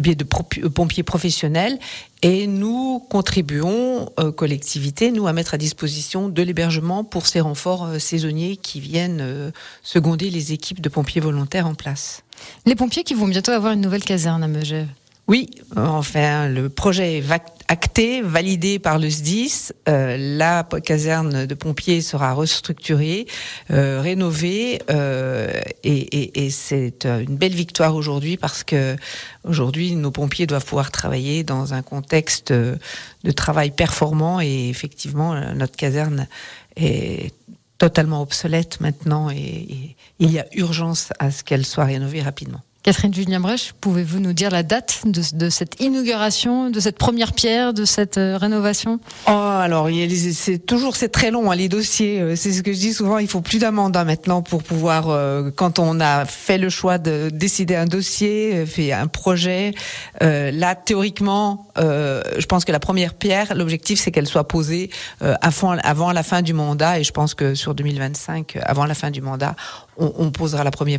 biais 0.00 0.14
de 0.14 0.24
euh, 0.24 0.68
pompiers 0.68 1.02
professionnels. 1.02 1.78
Et 2.22 2.46
nous 2.46 2.98
contribuons, 3.08 4.10
collectivité, 4.36 5.10
nous, 5.10 5.26
à 5.26 5.32
mettre 5.32 5.54
à 5.54 5.56
disposition 5.56 6.28
de 6.28 6.42
l'hébergement 6.42 7.02
pour 7.02 7.26
ces 7.26 7.40
renforts 7.40 7.98
saisonniers 7.98 8.58
qui 8.58 8.78
viennent 8.78 9.50
seconder 9.82 10.28
les 10.28 10.52
équipes 10.52 10.82
de 10.82 10.90
pompiers 10.90 11.22
volontaires 11.22 11.66
en 11.66 11.74
place. 11.74 12.22
Les 12.66 12.74
pompiers 12.74 13.04
qui 13.04 13.14
vont 13.14 13.26
bientôt 13.26 13.52
avoir 13.52 13.72
une 13.72 13.80
nouvelle 13.80 14.04
caserne 14.04 14.42
à 14.42 14.48
Megève. 14.48 14.88
Oui, 15.30 15.48
enfin, 15.76 16.48
le 16.48 16.68
projet 16.68 17.18
est 17.18 17.24
acté, 17.68 18.20
validé 18.20 18.80
par 18.80 18.98
le 18.98 19.08
SDIS. 19.08 19.70
Euh, 19.88 20.16
la 20.18 20.66
caserne 20.84 21.46
de 21.46 21.54
pompiers 21.54 22.00
sera 22.00 22.32
restructurée, 22.32 23.26
euh, 23.70 24.00
rénovée, 24.00 24.82
euh, 24.90 25.60
et, 25.84 26.46
et 26.46 26.50
c'est 26.50 27.04
une 27.06 27.36
belle 27.36 27.54
victoire 27.54 27.94
aujourd'hui 27.94 28.38
parce 28.38 28.64
que 28.64 28.96
aujourd'hui 29.44 29.94
nos 29.94 30.10
pompiers 30.10 30.48
doivent 30.48 30.64
pouvoir 30.64 30.90
travailler 30.90 31.44
dans 31.44 31.74
un 31.74 31.82
contexte 31.82 32.52
de 32.52 33.30
travail 33.30 33.70
performant 33.70 34.40
et 34.40 34.68
effectivement 34.68 35.40
notre 35.54 35.76
caserne 35.76 36.26
est 36.74 37.32
totalement 37.78 38.20
obsolète 38.20 38.80
maintenant 38.80 39.30
et 39.30 39.94
il 40.18 40.32
y 40.32 40.40
a 40.40 40.46
urgence 40.54 41.12
à 41.20 41.30
ce 41.30 41.44
qu'elle 41.44 41.64
soit 41.64 41.84
rénovée 41.84 42.20
rapidement. 42.20 42.62
Catherine 42.82 43.12
Julien 43.12 43.40
Brèche, 43.40 43.74
pouvez-vous 43.78 44.20
nous 44.20 44.32
dire 44.32 44.50
la 44.50 44.62
date 44.62 45.02
de, 45.04 45.50
cette 45.50 45.82
inauguration, 45.82 46.70
de 46.70 46.80
cette 46.80 46.96
première 46.96 47.34
pierre, 47.34 47.74
de 47.74 47.84
cette 47.84 48.16
euh, 48.16 48.38
rénovation? 48.38 49.00
Oh, 49.26 49.30
alors 49.30 49.90
c'est 50.32 50.64
toujours 50.64 50.96
c'est 50.96 51.10
très 51.10 51.30
long 51.30 51.50
hein, 51.50 51.56
les 51.56 51.68
dossiers. 51.68 52.22
Euh, 52.22 52.36
c'est 52.36 52.52
ce 52.52 52.62
que 52.62 52.72
je 52.72 52.78
dis 52.78 52.94
souvent. 52.94 53.18
Il 53.18 53.28
faut 53.28 53.42
plus 53.42 53.58
d'un 53.58 53.70
mandat 53.70 54.04
maintenant 54.04 54.40
pour 54.40 54.62
pouvoir, 54.62 55.10
euh, 55.10 55.50
quand 55.54 55.78
on 55.78 56.00
a 56.00 56.24
fait 56.24 56.56
le 56.56 56.70
choix 56.70 56.96
de 56.96 57.28
décider 57.30 57.76
un 57.76 57.84
dossier, 57.84 58.64
fait 58.64 58.92
un 58.92 59.08
projet. 59.08 59.74
là, 60.20 60.74
théoriquement, 60.74 61.66
je 61.76 62.46
pense 62.46 62.64
que 62.64 62.72
la 62.72 62.80
première 62.80 63.12
pierre, 63.12 63.54
l'objectif 63.54 64.00
c'est 64.00 64.10
qu'elle 64.10 64.26
soit 64.26 64.48
posée 64.48 64.88
avant, 65.20 65.74
la 66.12 66.22
fin 66.22 66.40
du 66.40 66.54
mandat, 66.54 66.98
et 66.98 67.04
je 67.04 67.12
pense 67.12 67.34
que 67.34 67.54
sur 67.54 67.74
2025, 67.74 68.58
avant 68.62 68.86
la 68.86 68.94
fin 68.94 69.10
du 69.10 69.20
mandat, 69.20 69.54
on, 69.98 70.30
posera 70.30 70.64
la 70.64 70.70
première 70.70 70.98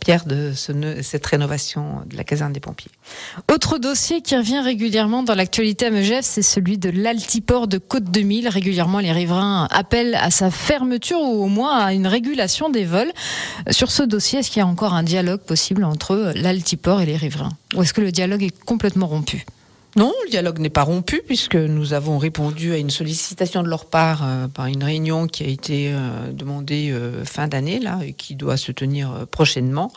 pierre 0.00 0.24
de 0.24 0.52
cette 0.54 1.17
rénovation 1.26 2.02
de 2.06 2.16
la 2.16 2.24
caserne 2.24 2.52
des 2.52 2.60
pompiers. 2.60 2.90
Autre 3.52 3.78
dossier 3.78 4.22
qui 4.22 4.36
revient 4.36 4.60
régulièrement 4.60 5.22
dans 5.22 5.34
l'actualité 5.34 5.86
à 5.86 5.90
Megève, 5.90 6.22
c'est 6.22 6.42
celui 6.42 6.78
de 6.78 6.90
l'altiport 6.90 7.68
de 7.68 7.78
Côte-de-Mille. 7.78 8.48
Régulièrement, 8.48 9.00
les 9.00 9.12
riverains 9.12 9.68
appellent 9.70 10.14
à 10.16 10.30
sa 10.30 10.50
fermeture 10.50 11.20
ou 11.20 11.44
au 11.44 11.48
moins 11.48 11.78
à 11.78 11.92
une 11.92 12.06
régulation 12.06 12.68
des 12.70 12.84
vols. 12.84 13.12
Sur 13.70 13.90
ce 13.90 14.02
dossier, 14.02 14.40
est-ce 14.40 14.50
qu'il 14.50 14.60
y 14.60 14.62
a 14.62 14.66
encore 14.66 14.94
un 14.94 15.02
dialogue 15.02 15.40
possible 15.40 15.84
entre 15.84 16.32
l'altiport 16.34 17.00
et 17.00 17.06
les 17.06 17.16
riverains? 17.16 17.52
Ou 17.74 17.82
est-ce 17.82 17.92
que 17.92 18.00
le 18.00 18.12
dialogue 18.12 18.42
est 18.42 18.64
complètement 18.64 19.06
rompu? 19.06 19.44
Non, 19.96 20.12
le 20.24 20.30
dialogue 20.30 20.58
n'est 20.58 20.70
pas 20.70 20.82
rompu 20.82 21.22
puisque 21.26 21.56
nous 21.56 21.92
avons 21.92 22.18
répondu 22.18 22.72
à 22.72 22.76
une 22.76 22.90
sollicitation 22.90 23.62
de 23.62 23.68
leur 23.68 23.86
part 23.86 24.20
euh, 24.22 24.46
par 24.46 24.66
une 24.66 24.84
réunion 24.84 25.26
qui 25.26 25.42
a 25.44 25.46
été 25.48 25.90
euh, 25.92 26.30
demandée 26.30 26.90
euh, 26.92 27.24
fin 27.24 27.48
d'année 27.48 27.80
là 27.80 27.98
et 28.04 28.12
qui 28.12 28.34
doit 28.34 28.56
se 28.56 28.70
tenir 28.70 29.26
prochainement. 29.30 29.90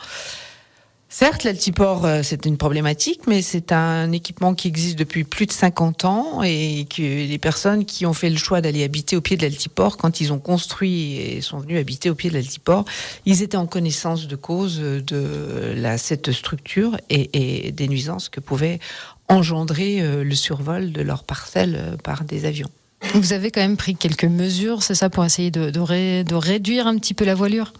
Certes, 1.14 1.44
l'altiport, 1.44 2.08
c'est 2.22 2.46
une 2.46 2.56
problématique, 2.56 3.26
mais 3.26 3.42
c'est 3.42 3.70
un 3.70 4.10
équipement 4.12 4.54
qui 4.54 4.66
existe 4.66 4.98
depuis 4.98 5.24
plus 5.24 5.44
de 5.44 5.52
50 5.52 6.06
ans 6.06 6.42
et 6.42 6.86
que 6.88 7.02
les 7.02 7.36
personnes 7.36 7.84
qui 7.84 8.06
ont 8.06 8.14
fait 8.14 8.30
le 8.30 8.38
choix 8.38 8.62
d'aller 8.62 8.82
habiter 8.82 9.14
au 9.14 9.20
pied 9.20 9.36
de 9.36 9.42
l'altiport, 9.42 9.98
quand 9.98 10.22
ils 10.22 10.32
ont 10.32 10.38
construit 10.38 11.16
et 11.16 11.42
sont 11.42 11.58
venus 11.58 11.78
habiter 11.78 12.08
au 12.08 12.14
pied 12.14 12.30
de 12.30 12.34
l'altiport, 12.34 12.86
ils 13.26 13.42
étaient 13.42 13.58
en 13.58 13.66
connaissance 13.66 14.26
de 14.26 14.36
cause 14.36 14.78
de 14.78 15.74
la, 15.76 15.98
cette 15.98 16.32
structure 16.32 16.96
et, 17.10 17.72
des 17.72 17.88
nuisances 17.88 18.30
que 18.30 18.40
pouvait 18.40 18.80
engendrer 19.28 20.00
euh, 20.00 20.24
le 20.24 20.34
survol 20.34 20.92
de 20.92 21.02
leurs 21.02 21.24
parcelles 21.24 21.76
euh, 21.78 21.96
par 21.98 22.24
des 22.24 22.46
avions. 22.46 22.70
Vous 23.14 23.34
avez 23.34 23.50
quand 23.50 23.60
même 23.60 23.76
pris 23.76 23.96
quelques 23.96 24.24
mesures, 24.24 24.82
c'est 24.82 24.94
ça, 24.94 25.10
pour 25.10 25.26
essayer 25.26 25.50
de 25.50 26.34
réduire 26.34 26.86
un 26.86 26.96
petit 26.96 27.12
peu 27.12 27.26
la 27.26 27.34
voilure? 27.34 27.74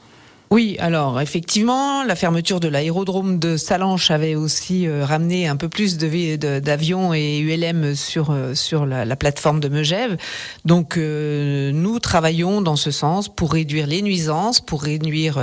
Oui, 0.52 0.76
alors 0.80 1.18
effectivement, 1.18 2.04
la 2.04 2.14
fermeture 2.14 2.60
de 2.60 2.68
l'aérodrome 2.68 3.38
de 3.38 3.56
Salanches 3.56 4.10
avait 4.10 4.34
aussi 4.34 4.86
euh, 4.86 5.02
ramené 5.02 5.48
un 5.48 5.56
peu 5.56 5.70
plus 5.70 5.96
d'avions 5.96 7.14
et 7.14 7.38
ULM 7.38 7.94
sur 7.94 8.30
euh, 8.30 8.54
sur 8.54 8.84
la, 8.84 9.16
plateforme 9.16 9.60
de 9.60 9.70
Megève. 9.70 10.18
Donc 10.66 10.98
euh, 10.98 11.72
nous 11.72 11.98
travaillons 12.00 12.60
dans 12.60 12.76
ce 12.76 12.90
sens 12.90 13.34
pour 13.34 13.54
réduire 13.54 13.86
les 13.86 14.02
nuisances, 14.02 14.60
pour 14.60 14.82
réduire 14.82 15.40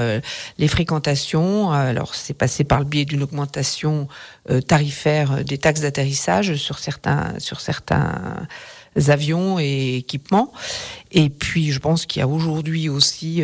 les 0.59 0.67
fréquentations. 0.67 1.71
Alors 1.71 2.13
c'est 2.13 2.35
passé 2.35 2.63
par 2.63 2.77
le 2.77 2.85
biais 2.85 3.05
d'une 3.05 3.23
augmentation 3.23 4.07
tarifaire 4.67 5.43
des 5.43 5.57
taxes 5.57 5.81
d'atterrissage 5.81 6.53
sur 6.53 6.77
certains 6.77 7.33
sur 7.39 7.61
certains 7.61 8.47
avions 9.07 9.57
et 9.59 9.95
équipements. 9.95 10.53
Et 11.11 11.31
puis 11.31 11.71
je 11.71 11.79
pense 11.79 12.05
qu'il 12.05 12.19
y 12.19 12.23
a 12.23 12.27
aujourd'hui 12.27 12.89
aussi 12.89 13.43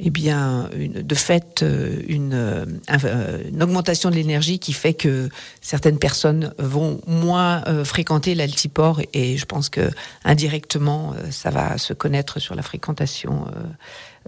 eh 0.00 0.10
bien, 0.10 0.70
de 0.74 1.14
fait, 1.16 1.62
euh, 1.62 2.00
une, 2.06 2.32
euh, 2.32 2.64
euh, 3.04 3.42
une 3.48 3.62
augmentation 3.62 4.10
de 4.10 4.14
l'énergie 4.14 4.60
qui 4.60 4.72
fait 4.72 4.94
que 4.94 5.28
certaines 5.60 5.98
personnes 5.98 6.54
vont 6.58 7.00
moins 7.06 7.64
fréquenter 7.84 8.36
l'altiport 8.36 9.00
et 9.12 9.36
je 9.36 9.44
pense 9.44 9.68
que 9.68 9.90
indirectement, 10.24 11.14
ça 11.30 11.50
va 11.50 11.78
se 11.78 11.92
connaître 11.92 12.38
sur 12.38 12.54
la 12.54 12.62
fréquentation 12.62 13.46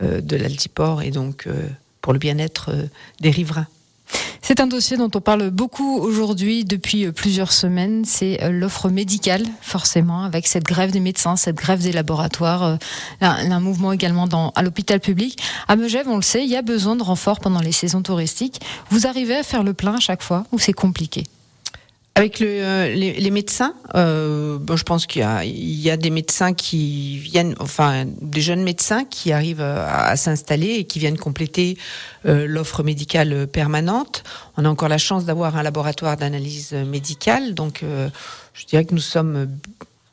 de 0.03 0.37
l'altiport 0.37 1.03
et 1.03 1.11
donc 1.11 1.49
pour 2.00 2.12
le 2.12 2.19
bien-être 2.19 2.73
des 3.21 3.31
riverains. 3.31 3.67
C'est 4.43 4.59
un 4.61 4.67
dossier 4.67 4.97
dont 4.97 5.11
on 5.14 5.21
parle 5.21 5.50
beaucoup 5.50 5.99
aujourd'hui 5.99 6.64
depuis 6.64 7.07
euh, 7.07 7.12
plusieurs 7.12 7.52
semaines. 7.52 8.05
C'est 8.05 8.43
euh, 8.43 8.50
l'offre 8.50 8.88
médicale, 8.88 9.45
forcément, 9.61 10.25
avec 10.25 10.49
cette 10.49 10.64
grève 10.64 10.90
des 10.90 10.99
médecins, 10.99 11.37
cette 11.37 11.55
grève 11.55 11.81
des 11.81 11.93
laboratoires, 11.93 12.64
euh, 12.64 12.76
un, 13.21 13.61
mouvement 13.61 13.93
également 13.93 14.26
dans, 14.26 14.50
à 14.57 14.62
l'hôpital 14.62 14.99
public. 14.99 15.40
À 15.69 15.76
Megève, 15.76 16.09
on 16.09 16.17
le 16.17 16.23
sait, 16.23 16.43
il 16.43 16.50
y 16.50 16.57
a 16.57 16.62
besoin 16.62 16.97
de 16.97 17.02
renforts 17.05 17.38
pendant 17.38 17.61
les 17.61 17.71
saisons 17.71 18.02
touristiques. 18.02 18.61
Vous 18.90 19.07
arrivez 19.07 19.37
à 19.37 19.45
faire 19.45 19.62
le 19.62 19.73
plein 19.73 19.95
à 19.95 20.00
chaque 20.00 20.23
fois 20.23 20.45
ou 20.50 20.59
c'est 20.59 20.73
compliqué? 20.73 21.25
Avec 22.17 22.40
le, 22.40 22.49
euh, 22.49 22.95
les, 22.95 23.31
médecins, 23.31 23.75
euh, 23.95 24.59
bon, 24.59 24.76
je 24.76 24.83
pense 24.83 25.07
qu'il 25.07 25.23
y, 25.45 25.83
y 25.83 25.90
a, 25.90 25.97
des 25.97 26.11
médecins 26.11 26.52
qui 26.52 27.17
viennent, 27.19 27.55
enfin 27.61 28.05
des 28.21 28.40
jeunes 28.40 28.62
médecins 28.62 29.05
qui 29.05 29.33
arrivent 29.33 29.62
à, 29.62 30.17
s'installer 30.17 30.75
et 30.75 30.85
qui 30.85 30.99
viennent 30.99 31.17
compléter 31.17 31.79
euh, 32.26 32.47
l'offre 32.47 32.83
médicale 32.83 33.47
permanente. 33.47 34.25
On 34.57 34.64
a 34.64 34.69
encore 34.69 34.88
la 34.88 34.99
chance 34.99 35.25
d'avoir 35.25 35.57
un 35.57 35.62
laboratoire 35.62 36.17
d'analyse 36.17 36.73
médicale, 36.73 37.55
donc 37.55 37.83
euh, 37.85 38.09
je 38.55 38.67
dirais 38.67 38.85
que 38.85 38.95
nous 38.95 39.00
sommes 39.00 39.49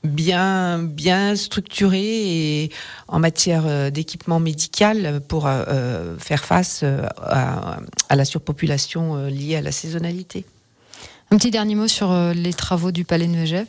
bien 0.04 0.78
bien 0.78 1.36
structurés 1.36 2.62
et 2.64 2.72
en 3.08 3.20
matière 3.20 3.92
d'équipement 3.92 4.40
médical 4.40 5.20
pour 5.28 5.50
faire 6.20 6.46
face 6.46 6.84
à, 6.84 7.80
à 8.08 8.16
la 8.16 8.24
surpopulation 8.24 9.26
liée 9.26 9.58
à 9.58 9.62
la 9.62 9.72
saisonnalité. 9.74 10.46
Un 11.30 11.36
petit 11.36 11.52
dernier 11.52 11.76
mot 11.76 11.90
sur 11.90 12.12
euh, 12.12 12.32
les 12.32 12.54
travaux 12.54 12.92
du 12.92 13.04
Palais 13.04 13.28
de 13.28 13.36
Megève 13.36 13.68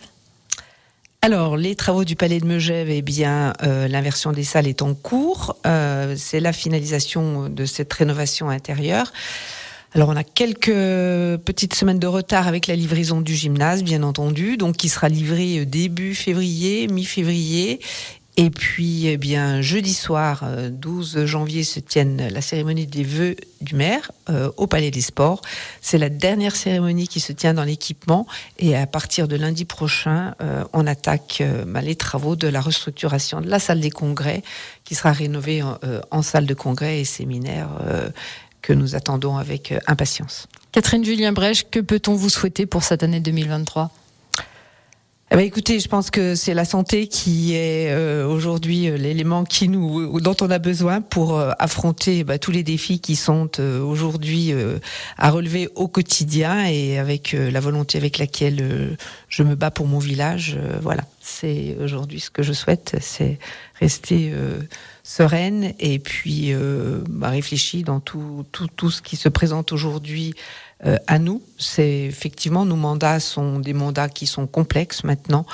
alors, 1.20 1.56
les 1.56 1.74
travaux 1.74 2.04
du 2.04 2.14
Palais 2.14 2.38
de 2.38 2.46
Megève, 2.46 2.88
eh 2.90 3.02
bien, 3.02 3.52
euh, 3.64 3.88
l'inversion 3.88 4.30
des 4.30 4.44
salles 4.44 4.68
est 4.68 4.82
en 4.82 4.94
cours. 4.94 5.56
Euh, 5.66 6.14
c'est 6.16 6.38
la 6.38 6.52
finalisation 6.52 7.48
de 7.48 7.64
cette 7.64 7.92
rénovation 7.92 8.48
intérieure. 8.50 9.12
Alors, 9.96 10.10
on 10.10 10.16
a 10.16 10.22
quelques 10.22 10.70
petites 11.40 11.74
semaines 11.74 11.98
de 11.98 12.06
retard 12.06 12.46
avec 12.46 12.68
la 12.68 12.76
livraison 12.76 13.20
du 13.20 13.34
gymnase, 13.34 13.82
bien 13.82 14.04
entendu, 14.04 14.56
donc 14.56 14.76
qui 14.76 14.88
sera 14.88 15.08
livré 15.08 15.66
début 15.66 16.14
février, 16.14 16.86
mi-février, 16.86 17.80
et 18.40 18.50
puis, 18.50 19.08
eh 19.08 19.16
bien, 19.16 19.62
jeudi 19.62 19.92
soir, 19.92 20.44
12 20.70 21.16
euh, 21.16 21.26
janvier, 21.26 21.64
se 21.64 21.80
tienne 21.80 22.28
la 22.28 22.40
cérémonie 22.40 22.86
des 22.86 23.02
vœux 23.02 23.34
du 23.60 23.74
maire 23.74 24.12
euh, 24.30 24.48
au 24.56 24.68
Palais 24.68 24.92
des 24.92 25.00
Sports. 25.00 25.42
C'est 25.80 25.98
la 25.98 26.08
dernière 26.08 26.54
cérémonie 26.54 27.08
qui 27.08 27.18
se 27.18 27.32
tient 27.32 27.52
dans 27.52 27.64
l'équipement. 27.64 28.28
Et 28.60 28.76
à 28.76 28.86
partir 28.86 29.26
de 29.26 29.34
lundi 29.34 29.64
prochain, 29.64 30.36
euh, 30.40 30.62
on 30.72 30.86
attaque 30.86 31.42
bah, 31.66 31.80
les 31.80 31.96
travaux 31.96 32.36
de 32.36 32.46
la 32.46 32.60
restructuration 32.60 33.40
de 33.40 33.48
la 33.48 33.58
salle 33.58 33.80
des 33.80 33.90
congrès, 33.90 34.44
qui 34.84 34.94
sera 34.94 35.10
rénovée 35.10 35.64
en, 35.64 35.76
en 36.12 36.22
salle 36.22 36.46
de 36.46 36.54
congrès 36.54 37.00
et 37.00 37.04
séminaire 37.04 37.68
que 38.62 38.72
nous 38.72 38.94
attendons 38.94 39.36
avec 39.36 39.74
impatience. 39.88 40.46
Catherine 40.70 41.04
Julien 41.04 41.32
Brèche, 41.32 41.64
que 41.68 41.80
peut-on 41.80 42.14
vous 42.14 42.30
souhaiter 42.30 42.66
pour 42.66 42.84
cette 42.84 43.02
année 43.02 43.20
2023 43.20 43.90
eh 45.30 45.36
ben, 45.36 45.42
écoutez, 45.42 45.78
je 45.78 45.88
pense 45.88 46.10
que 46.10 46.34
c'est 46.34 46.54
la 46.54 46.64
santé 46.64 47.06
qui 47.06 47.54
est 47.54 47.92
euh, 47.92 48.26
aujourd'hui 48.26 48.88
euh, 48.88 48.96
l'élément 48.96 49.44
qui 49.44 49.68
nous 49.68 50.18
dont 50.20 50.36
on 50.40 50.50
a 50.50 50.58
besoin 50.58 51.02
pour 51.02 51.38
euh, 51.38 51.50
affronter 51.58 52.24
bah, 52.24 52.38
tous 52.38 52.50
les 52.50 52.62
défis 52.62 52.98
qui 52.98 53.14
sont 53.14 53.60
aujourd'hui 53.60 54.54
à 55.18 55.30
relever 55.30 55.68
au 55.74 55.86
quotidien 55.86 56.64
et 56.66 56.98
avec 56.98 57.32
la 57.32 57.60
volonté 57.60 57.98
avec 57.98 58.16
laquelle 58.16 58.96
je 59.28 59.42
me 59.42 59.54
bats 59.54 59.70
pour 59.70 59.86
mon 59.86 59.98
village. 59.98 60.58
voilà, 60.80 61.02
c'est 61.20 61.76
aujourd'hui 61.82 62.20
ce 62.20 62.30
que 62.30 62.42
je 62.42 62.52
souhaite, 62.52 62.96
c'est 63.00 63.38
rester 63.80 64.32
sereine 65.02 65.74
et 65.78 65.98
puis 65.98 66.52
bah, 67.08 67.30
réfléchir 67.30 67.84
dans 67.84 68.00
tout, 68.00 68.44
tout, 68.52 68.68
tout 68.68 68.90
ce 68.90 69.02
qui 69.02 69.16
se 69.16 69.28
présente 69.28 69.72
aujourd'hui 69.72 70.34
euh, 70.86 70.96
à 71.08 71.18
nous. 71.18 71.42
C'est 71.58 72.02
effectivement 72.02 72.64
nos 72.64 72.76
mandats 72.76 73.18
sont 73.18 73.58
des 73.58 73.72
mandats 73.72 74.08
qui 74.08 74.26
sont 74.26 74.46
complexes 74.46 75.02
maintenant. 75.02 75.44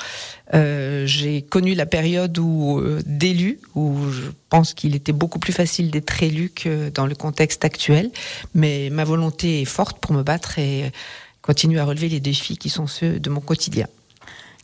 Euh, 0.52 1.06
J'ai 1.06 1.40
connu 1.40 1.74
la 1.74 1.86
période 1.86 2.36
où 2.38 2.78
euh, 2.78 3.00
d'élu, 3.06 3.58
où 3.74 4.10
je 4.10 4.24
pense 4.50 4.74
qu'il 4.74 4.94
était 4.94 5.12
beaucoup 5.12 5.38
plus 5.38 5.54
facile 5.54 5.90
d'être 5.90 6.22
élu 6.22 6.50
que 6.50 6.90
dans 6.90 7.06
le 7.06 7.14
contexte 7.14 7.64
actuel. 7.64 8.10
Mais 8.54 8.90
ma 8.90 9.04
volonté 9.04 9.62
est 9.62 9.66
forte 9.66 9.98
pour 9.98 10.12
me 10.12 10.22
battre 10.22 10.58
et 10.58 10.92
continuer 11.40 11.80
à 11.80 11.86
relever 11.86 12.10
les 12.10 12.20
défis 12.20 12.58
qui 12.58 12.68
sont 12.68 12.86
ceux 12.86 13.18
de 13.18 13.30
mon 13.30 13.40
quotidien. 13.40 13.86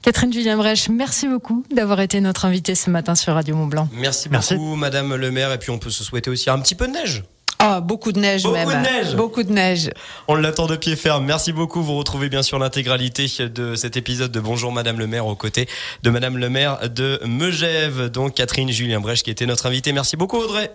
Catherine 0.02 0.32
Julien 0.32 0.56
Brèche, 0.56 0.88
merci 0.88 1.28
beaucoup 1.28 1.64
d'avoir 1.74 2.00
été 2.00 2.20
notre 2.22 2.46
invitée 2.46 2.74
ce 2.74 2.88
matin 2.88 3.14
sur 3.14 3.34
Radio 3.34 3.54
Mont 3.54 3.66
Blanc. 3.66 3.88
Merci 3.92 4.28
beaucoup, 4.30 4.74
Madame 4.74 5.14
le 5.14 5.30
maire. 5.30 5.52
Et 5.52 5.58
puis 5.58 5.70
on 5.70 5.78
peut 5.78 5.90
se 5.90 6.04
souhaiter 6.04 6.30
aussi 6.30 6.48
un 6.48 6.58
petit 6.58 6.74
peu 6.74 6.86
de 6.86 6.92
neige. 6.92 7.22
Ah, 7.62 7.82
beaucoup 7.82 8.10
de 8.10 8.18
neige 8.18 8.44
beaucoup 8.44 8.56
même. 8.56 8.68
De 8.68 8.88
neige. 8.88 9.14
Beaucoup 9.16 9.42
de 9.42 9.52
neige. 9.52 9.90
On 10.28 10.34
l'attend 10.34 10.66
de 10.66 10.76
pied 10.76 10.96
ferme. 10.96 11.26
Merci 11.26 11.52
beaucoup. 11.52 11.82
Vous 11.82 11.96
retrouvez 11.98 12.30
bien 12.30 12.42
sûr 12.42 12.58
l'intégralité 12.58 13.26
de 13.38 13.74
cet 13.74 13.98
épisode 13.98 14.32
de 14.32 14.40
Bonjour 14.40 14.72
Madame 14.72 14.98
le 14.98 15.06
maire 15.06 15.26
aux 15.26 15.34
côtés 15.34 15.68
de 16.02 16.08
Madame 16.08 16.38
le 16.38 16.48
maire 16.48 16.88
de 16.88 17.20
Megève, 17.26 18.08
donc 18.08 18.32
Catherine 18.32 18.70
Julien 18.70 19.00
Brèche 19.00 19.22
qui 19.22 19.30
était 19.30 19.44
notre 19.44 19.66
invitée. 19.66 19.92
Merci 19.92 20.16
beaucoup 20.16 20.38
Audrey. 20.38 20.70